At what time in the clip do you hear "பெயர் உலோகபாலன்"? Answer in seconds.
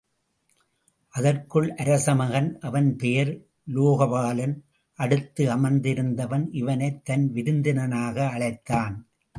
2.95-4.55